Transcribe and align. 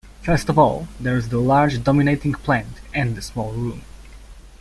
First 0.23 0.49
of 0.49 0.57
all, 0.57 0.87
there 0.99 1.15
is 1.15 1.29
the 1.29 1.37
large 1.37 1.83
dominating 1.83 2.33
plant 2.33 2.81
and 2.91 3.13
the 3.15 3.21
small 3.21 3.51
room. 3.51 3.83